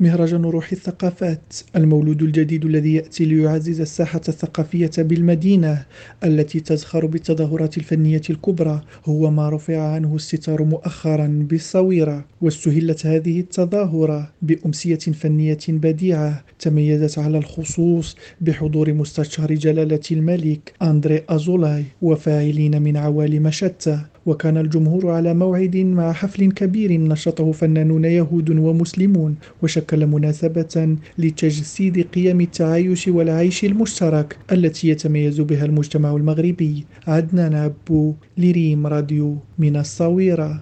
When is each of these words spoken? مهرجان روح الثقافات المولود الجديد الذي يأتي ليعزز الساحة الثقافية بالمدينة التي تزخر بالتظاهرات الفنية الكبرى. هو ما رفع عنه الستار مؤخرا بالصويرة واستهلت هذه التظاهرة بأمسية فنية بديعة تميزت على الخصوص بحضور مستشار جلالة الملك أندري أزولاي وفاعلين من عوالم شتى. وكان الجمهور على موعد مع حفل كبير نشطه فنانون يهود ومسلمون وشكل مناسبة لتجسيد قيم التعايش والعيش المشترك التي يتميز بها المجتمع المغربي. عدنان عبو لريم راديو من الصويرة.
مهرجان 0.00 0.44
روح 0.44 0.72
الثقافات 0.72 1.52
المولود 1.76 2.22
الجديد 2.22 2.64
الذي 2.64 2.94
يأتي 2.94 3.24
ليعزز 3.24 3.80
الساحة 3.80 4.20
الثقافية 4.28 4.90
بالمدينة 4.98 5.84
التي 6.24 6.60
تزخر 6.60 7.06
بالتظاهرات 7.06 7.78
الفنية 7.78 8.22
الكبرى. 8.30 8.80
هو 9.04 9.30
ما 9.30 9.48
رفع 9.48 9.92
عنه 9.92 10.14
الستار 10.16 10.62
مؤخرا 10.64 11.26
بالصويرة 11.50 12.24
واستهلت 12.40 13.06
هذه 13.06 13.40
التظاهرة 13.40 14.30
بأمسية 14.42 14.98
فنية 14.98 15.58
بديعة 15.68 16.44
تميزت 16.58 17.18
على 17.18 17.38
الخصوص 17.38 18.16
بحضور 18.40 18.92
مستشار 18.92 19.54
جلالة 19.54 20.00
الملك 20.10 20.72
أندري 20.82 21.22
أزولاي 21.28 21.84
وفاعلين 22.02 22.82
من 22.82 22.96
عوالم 22.96 23.50
شتى. 23.50 24.00
وكان 24.28 24.56
الجمهور 24.56 25.10
على 25.10 25.34
موعد 25.34 25.76
مع 25.76 26.12
حفل 26.12 26.52
كبير 26.52 26.92
نشطه 27.00 27.52
فنانون 27.52 28.04
يهود 28.04 28.50
ومسلمون 28.50 29.36
وشكل 29.62 30.06
مناسبة 30.06 30.96
لتجسيد 31.18 32.06
قيم 32.14 32.40
التعايش 32.40 33.08
والعيش 33.08 33.64
المشترك 33.64 34.36
التي 34.52 34.88
يتميز 34.88 35.40
بها 35.40 35.64
المجتمع 35.64 36.16
المغربي. 36.16 36.84
عدنان 37.06 37.54
عبو 37.54 38.14
لريم 38.38 38.86
راديو 38.86 39.36
من 39.58 39.76
الصويرة. 39.76 40.60